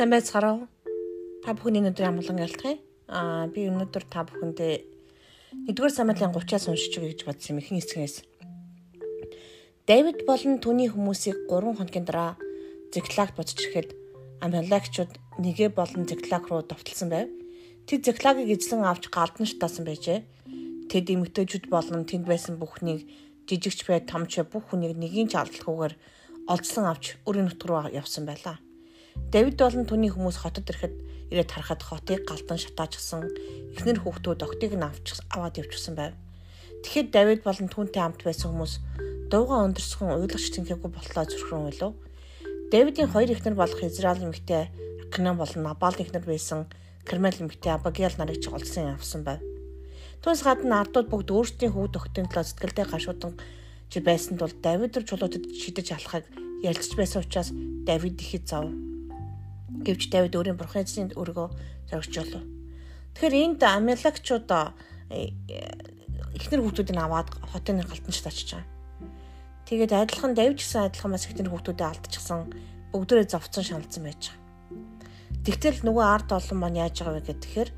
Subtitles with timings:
[0.00, 0.64] Сайн байцгаараа.
[1.44, 2.80] Та бүхний өнөөдөр амгалан ялтгая.
[3.04, 4.80] Аа би өнөөдөр та бүхэндээ
[5.68, 8.16] 1-р Самуэлийн 30-аас уншиж өгье гэж бодсон юм ихэнх хэсгээс.
[9.84, 12.40] Давид болон түүний хүмүүсийг 3 хоногийн дараа
[12.96, 13.92] Зиклагт буцаж ирэхэд
[14.40, 17.28] Амалекчууд нэгэ болон Зиклаг руу довтолсон байв.
[17.84, 20.24] Тэд Зиклагийг эзлэн авч галдан шатаасан байжээ.
[20.88, 23.04] Тэд эмэгтэйчүүд болон тэнд байсан бүхнийг
[23.44, 25.94] жижигч бай томч бүх хүнийг нэгийн ч алдалгүйгээр
[26.48, 28.56] олзлон авч өрийн нутг руу явсан байлаа.
[29.28, 30.94] Давид болон түүний хүмүүс хотод ирэхэд
[31.30, 33.28] ирээд харахад хотыг галдан шатаачсан
[33.76, 36.16] эхнэр хүүхдүүд октыг нь авч аваад явчихсан байв.
[36.82, 38.74] Тэгэхэд Давид болон түүнтэй хамт байсан хүмүүс
[39.30, 41.92] дууга өндөрсгөн уйлгч тэнхээгүй болтлоо зүрхэн уйлав.
[42.72, 44.72] Давидын хоёр эхнэр болох Израиль эмэгтэй
[45.06, 46.66] Акнан болон Набал эхнэр байсан
[47.06, 49.38] Кармел эмэгтэй Абагиал нарыг чиглэлсэн явсан байв.
[50.22, 53.32] Түүнээс гадна ардууд бүгд өөрсдийн хүүд өгтөнд төлөө сэтгэлдээ гашуудан
[53.90, 56.24] чи байсан тул Давид руу чулуутад шидэж алахыг
[56.62, 57.50] ярилцж байсан учраас
[57.88, 58.68] Давид ихэд зов.
[59.84, 61.48] Гэвч Давид өөрийн бурхан эзний өргөө
[61.90, 62.44] зоригч болов.
[63.14, 64.48] Тэгэхээр энд Амилагчууд
[66.36, 68.68] эхнэр хүүхдүүдийг аваад хотын галтанч тачиж байгаа.
[69.66, 72.40] Тэгээд адилхан Давид гэсэн адилхан бас эхнэр хүүхдүүдээ алдчихсан
[72.92, 74.40] бүгдээрээ зовцсон шаналцсан байж байгаа.
[75.46, 77.70] Тэгтэл нөгөө ард олон маань яаж байгаа вэ гэхээр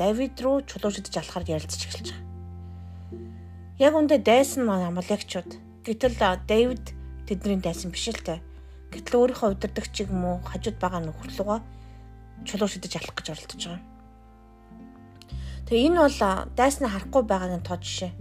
[0.00, 2.26] Давид руу чулуу шидэж алахаар ярилцж эхэлж байгаа.
[3.78, 5.50] Яг үндэ дайсан маань Амалагчууд.
[5.84, 6.16] Гэтэл
[6.48, 6.96] Давид
[7.28, 8.40] тэдний дайсан биш л дээ.
[8.92, 11.58] Гэтэл өөрийнхөө удирдагч юм уу хажууд байгаа нөхөрлөгөө
[12.48, 13.82] чулуу шидэж алах гэж оролдож байгаа.
[15.68, 16.18] Тэгээ энэ бол
[16.56, 18.12] дайснаа харахгүй байгаагийн тоо жишээ.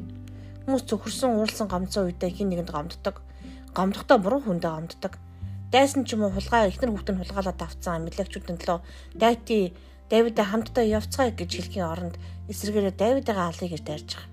[0.68, 3.24] Хүмүүс зөвхөрсөн ууралсан гомцсон үедээ хин нэгэнд гомддог.
[3.72, 5.14] Гомдохдоо буруу хүндээ гомддог.
[5.72, 8.80] Дайсан ч юм уу хулгай ихнэр хүүхд нь хулгаалаад авцсан амилагчүүдэн төлөө
[9.16, 9.72] дайти
[10.12, 12.16] Давид хамтдаа явцгаая гэж хэлхийн оронд
[12.52, 14.32] эсрэгээрээ Давидыгаа алъя гэж дайрж байгаа.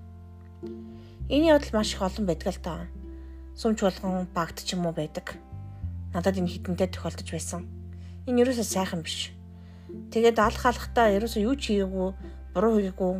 [1.31, 2.87] Энэ явдал маш их олон байдаг л таа.
[3.59, 5.35] Сүмч болгон багт ч юм уу байдаг
[6.15, 7.67] надад энэ хитэнтэй тохиолдож байсан.
[8.23, 9.35] Энэ ерөөсөө сайхан биш.
[10.15, 12.09] Тэгээд алх алхтаа ерөөсөө юу ч хийгээгүй,
[12.55, 13.11] буруу хийгээгүй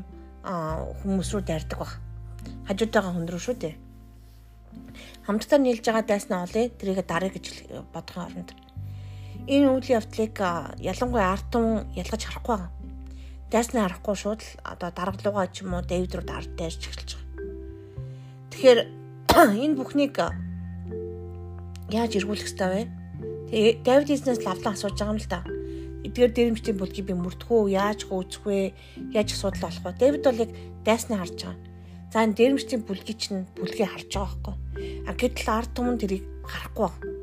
[1.03, 1.91] хүмүүс рүү дайрдаг баг.
[2.71, 3.75] Хажуудаагаа рүү шүү дээ.
[5.27, 6.71] Хамтдаа нийлж байгаа дайснаа олъё.
[6.71, 7.45] Тэрийг дарыг гэж
[7.91, 8.49] бодохын оронд
[9.45, 10.35] энэ үйл явдлыг
[10.81, 12.71] ялангуяа ард түмэн ялгаж харахгүй байгаа.
[13.53, 17.29] Дайснаа харахгүй шууд л одоо даргалуугаа ч юм уу Дэвид рүү дард дайрч эхэлж байгаа.
[18.49, 18.79] Тэгэхээр
[19.65, 20.17] энэ бүхнийг
[21.91, 22.81] яаж эргүүлэх ёстой вэ?
[23.49, 25.41] Тэгээ Давид эзнээс лавлан асууж байгаа юм л да.
[26.05, 28.73] Эдгээр дэрэмжтийн бүлгийг би мөрдөхөө, яаж хөөцөх вэ?
[29.13, 29.97] Яаж асуудал болох вэ?
[30.01, 30.51] Давид бол яг
[30.85, 31.57] дайснаа харж байгаа.
[32.13, 34.55] За энэ дэрэмжтийн бүлгийг чинь бүлгийг харж байгаа байхгүй.
[35.05, 37.15] А гэтэл ард түмэн тэрийг харахгүй байна.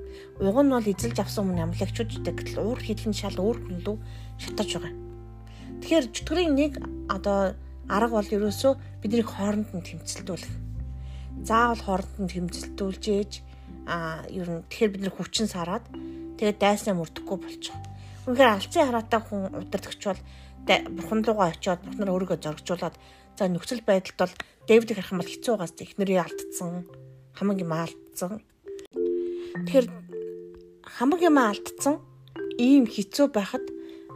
[0.43, 3.97] Уг нь бол эзэлж авсан өмнө амлагчууд гэтэл уур хилэн шал өөр хүн лөө
[4.43, 4.95] шатаж байгаа.
[5.83, 6.73] Тэгэхээр чөтгөрийн нэг
[7.11, 7.55] одоо
[7.87, 8.73] арга бол ерөөсөө
[9.03, 10.55] бидний хооронд нь тэмцэлдүүлэх.
[11.47, 13.33] Заавал хооронд нь тэмцэлдүүлж ээж
[13.87, 15.83] а ер нь тэгэхээр бид нэр хүчин сараад
[16.39, 17.75] тэгээд дайснаа мөрдөхгүй болчих.
[18.27, 20.21] Үнэхээр алцын хараатай хүн удирдахч бол
[20.67, 22.95] бурхан руугаа очиод бурхнаар өөрийгөө зоргжуулаад
[23.35, 24.35] за нөхцөл байдалд бол
[24.71, 26.87] Дэвидийг харах юм бол хэцүү байгаас ихнэрээ алдсан
[27.35, 28.33] хамаг юм алдсан.
[29.67, 29.87] Тэгэхээр
[30.87, 31.95] хамаг юм алдсан
[32.63, 33.67] ийм хэцүү байхад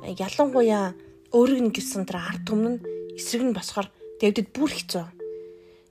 [0.07, 0.95] ялангуяа
[1.35, 2.79] өөрийг нь гисэн тэр ард түмэн
[3.19, 3.91] эсрэг нь босохоор
[4.23, 5.05] Дэвдэд бүр хэцүү.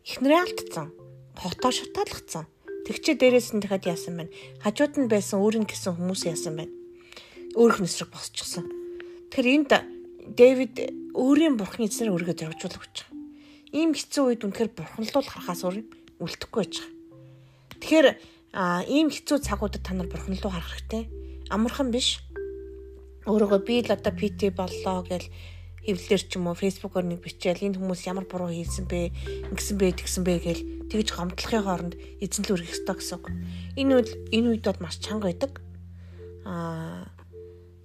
[0.07, 0.95] Ихнэрээ алдсан.
[1.35, 2.47] Хотоо шатаалгацсан
[2.85, 4.31] Тэгчээ дээрээс нь дахиад яасан байна.
[4.61, 6.73] Хажууд нь байсан өөрийн гэсэн хүмүүс яасан байна.
[7.57, 8.69] Өөрөх нэсрэг босчихсон.
[9.33, 9.71] Тэгэхээр энд
[10.25, 10.75] Дэвид
[11.17, 13.13] өөрийн бурхны эзнэр өөрийгөө зоригжуулах гэж байгаа.
[13.73, 15.77] Ийм хэцүү үед үнэхээр бурханлуул харахаас өөр
[16.21, 16.93] үлдэхгүй байж байгаа.
[17.81, 18.07] Тэгэхээр
[18.89, 21.03] ийм хэцүү цагуудад та нар бурханлуу харах хэрэгтэй.
[21.49, 22.21] Амархан биш.
[23.25, 25.29] Өөрөөгөө би л одоо PT боллоо гэж
[25.85, 29.13] хэвлэлэр ч юм уу фэйсбүүкээр нэг бичээл энэ хүмүүс ямар буруу хийсэн бэ
[29.53, 33.25] ингэсэн бэ тэгсэн бэ гэл тэгж гомдлохын хооронд эзэнл үргэх ёстой гэсэн үг.
[33.77, 35.61] Энэ үед энэ үед бол маш чанга байдаг.
[36.45, 37.05] Аа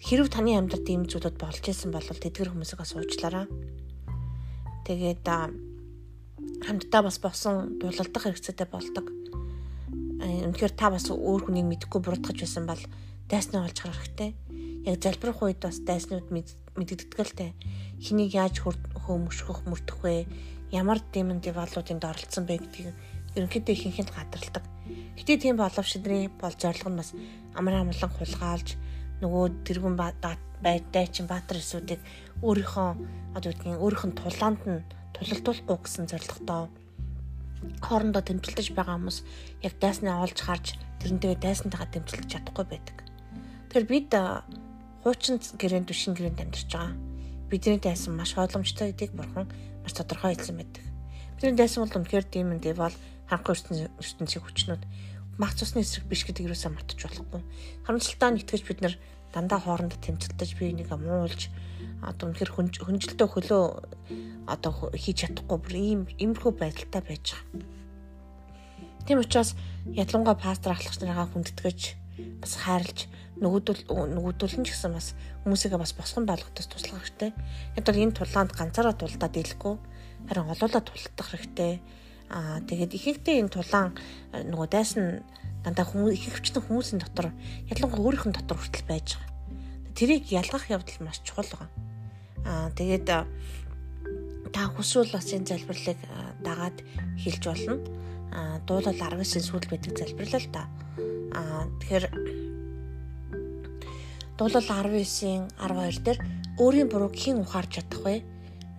[0.00, 3.46] хэрв таны амьдралд ийм зүйлүүд болж исэн бол тэдгэр хүмүүсийг бас уучлаарай.
[4.88, 5.24] Тэгээд
[6.64, 9.12] хамтдаа бас босон дулалдах хэрэгцээтэй болдог.
[10.20, 12.80] Үнэхээр та бас өөр хүнийг мэдхгүй буруудах байсан бол
[13.30, 14.30] дайснаа олж харах хэрэгтэй.
[14.90, 17.54] Яг залбирах үед бас дайснууд мэддэгдэл тэ
[18.02, 20.26] хэнийг яаж хөөмөшгөх мөрдөх вэ?
[20.74, 22.94] Ямар демон девалуудынд оролцсон бэ гэдгийг
[23.38, 24.64] ерөнхийдөө ихэнхэнд гадарладаг.
[25.14, 27.10] Гэтэ тийм боловч шидрийн бол зорилго нь бас
[27.54, 28.68] амар амлан хулгайлж
[29.22, 32.00] нөгөө тэргүүн байдай чин баатар эсүүдийг
[32.42, 32.88] өөрийнхөө
[33.36, 34.84] одоо үгдгийн өөрийнх нь тулаанд нь
[35.14, 36.72] тулалдуулахгүй гэсэн зорилготой
[37.84, 39.18] хоорондоо тэмцэлдэж байгаа хүмүүс
[39.66, 40.66] яг дайснаа олж харж
[41.00, 42.96] тэрнтэйгээ дайсантайгаа тэмцэлдэж чадахгүй байдаг.
[43.70, 44.10] Тэгэхээр бид
[45.06, 46.98] хуучин гэрээнд түшин гэрээнд амьдарч байгаа.
[47.46, 49.46] Бидний дайсан маш ойлгомжтой гэдгийг бурхан
[49.86, 50.82] маш тодорхой хэлсэн байдаг.
[51.38, 52.90] Бидний дайсан бол үнэхээр демон девал
[53.30, 54.82] ханхын ертөнцийн хүчнүүд
[55.38, 57.46] мах цусны эсрэг биш гэдэг юусаа мартаж болохгүй.
[57.86, 58.94] Харамсалтай нь итгэж бид нар
[59.30, 61.46] дандаа хоорондоо тэмцэлдэж би нэг муулж
[62.02, 63.64] одоо үнэхэр хүнжилтөө хөлөө
[64.50, 67.62] одоо хийж чадахгүй бүр ийм иймэрхүү байдалтай байж байгаа.
[69.06, 69.54] Тийм учраас
[69.86, 71.80] ялангуяа пастор ахлагч нараа хүндэтгэж
[72.40, 73.08] бас хайрлж
[73.40, 75.16] нөгөөдөл нөгөөдөл нь ч гэсэн бас
[75.48, 77.32] хүмүүсийгээ бас босгон болгохоос туслах хэрэгтэй.
[77.76, 79.74] Яг бол энэ тулаанд ганцаараа тулдаад ийлэхгүй
[80.28, 81.80] харин олоолаа тулдах хэрэгтэй.
[82.28, 83.96] Аа тэгээд ихэнхдээ энэ тулаан
[84.36, 85.24] э, нөгөө дайсан
[85.64, 87.32] дандаа хүмүүс их хвчтэн хүмүүсийн дотор
[87.72, 89.32] ялангуяа өөрийнх нь дотор хүртэл байж байгаа.
[89.96, 91.70] Тэрийг ялгах явдал маш чухал байгаа.
[92.44, 95.98] Аа тэгээд та хүсвэл бас энэ залбирлыг
[96.44, 96.76] дагаад
[97.16, 97.80] хэлж болно.
[98.36, 100.68] Аа дуулал 19-ийн сүүл байдаг залбирлал та.
[100.68, 102.04] Аа тэгэхээр
[104.40, 106.18] дуулал 19-ийн 12 дээр
[106.58, 108.24] өөрийн бурууг хэн ухаарч чадах вэ?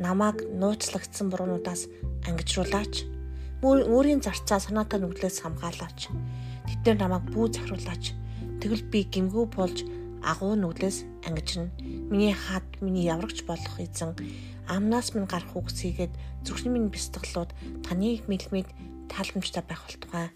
[0.01, 1.85] Намааг нууцлагдсан буруунуудаас
[2.25, 3.05] ангижруулаач.
[3.61, 6.09] Өөрийн зарцаа санаатай нүглээс хамгаалаач.
[6.65, 8.17] Тэд нар намайг бүү захируулаач.
[8.57, 9.85] Тэгвэл би гимгүү болж
[10.25, 11.69] агуу нүглээс ангижна.
[11.81, 14.17] Миний хаад миний яврагч болох эзэн
[14.65, 16.13] амнаас минь гарах үгс хийгээд
[16.45, 17.53] зүрхний минь бяцтгалууд
[17.85, 18.69] таныг мэлмид
[19.09, 20.29] тааламжтай байх болтугай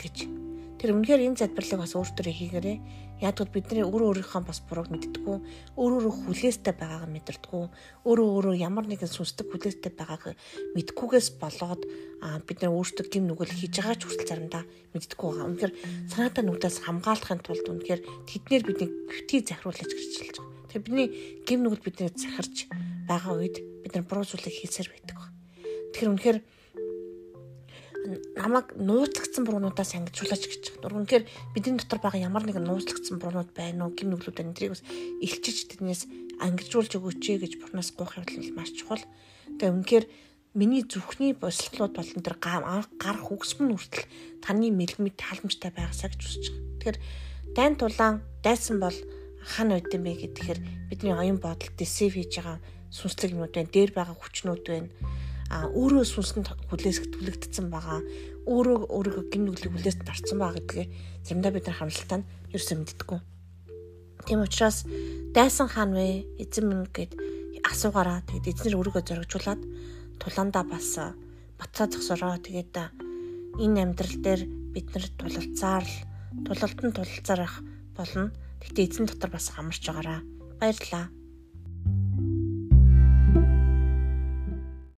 [0.00, 0.45] гэж.
[0.76, 2.78] Тэр үнэхээр энэ залбирлыг бас өөртөө хийгээрэй.
[3.24, 5.36] Яагад бидний өөр өөрийнхөө бас бурууг мэддэггүй,
[5.80, 7.64] өөр өөрөө хүлээстэй байгаагаа мэдэрдэггүй,
[8.04, 10.36] өөрөө өөрөө ямар нэгэн сүнслэг хүлээстэй байгааг
[10.76, 11.80] мэдхгүйгээс болоод
[12.44, 14.62] бид нар өөртөө гим нүгэл хийж байгаа ч хүртэл заримдаа
[14.92, 15.48] мэддэггүй байгаа.
[15.48, 15.72] Үнэхээр
[16.12, 20.52] санаатай нүглээс хамгаалахын тулд үнэхээр тэднэр бидний битгий захируулж гэрчилж байгаа.
[20.68, 21.08] Тэгэхээр бидний
[21.48, 22.68] гим нүгэл биднийг захирч
[23.08, 25.16] байгаа үед бид нар буруу зүйлийг хийсээр байдаг.
[25.96, 26.38] Тэгэхээр үнэхээр
[28.36, 31.02] намайг нууцлагдсан буруунуудаас ангижуулаач гэж байна.
[31.02, 31.24] Үнэхээр
[31.54, 34.54] бидний дотор байгаа ямар нэгэн нууцлагдсан буруунууд байна уу, гин нүглүүд байна.
[34.54, 34.84] Тэрийг бас
[35.20, 36.02] илчиж тэднээс
[36.40, 39.02] ангижуулж өгөөч гэж бурнаас гуйх явдал маш чухал.
[39.58, 40.04] Тэгээ үнэхээр
[40.56, 44.08] миний зүрхний бослолууд болон тэр гар хөгсмөн хүртэл
[44.40, 46.64] таны мэлмид таалмжтай байгаасаа гэж хүсэж байгаа.
[46.80, 46.98] Тэгэхээр
[47.56, 48.98] дайн тулаан дайсан бол
[49.76, 52.58] байд юм бэ гэхээр бидний оюун бодол десив хийж байгаа
[52.88, 54.88] сүнслэг юмуд байна, дээр байгаа хүчнүүд байна
[55.50, 58.00] а өөрөө сүнсэнд хүлээсгдүүлэгдсэн байгаа
[58.50, 60.86] өөрөө өөрийгөө гин нүглийг хүлээс дарцсан байгаа гэдгээ
[61.26, 63.20] заримдаа бид нар хамлалтаа нь ерөөсөө мэддэггүй.
[64.26, 64.78] Тийм учраас
[65.34, 67.14] дайсан хаан вэ эзэн минь гэд
[67.62, 69.62] асуугаараа тэгэд эзнэр өөрийгөө зоригжуулаад
[70.18, 70.98] тулаандаа бас
[71.58, 72.74] бацаа зогсороо тэгээд
[73.62, 74.42] энэ амьдрал дээр
[74.74, 75.96] бид нар тулалцаар л
[76.44, 77.56] тулалд нь тулалцаар ах
[77.96, 78.28] болно.
[78.60, 80.20] Гэтэ эзэн дотор бас хамарч байгаараа
[80.60, 81.15] баярлаа.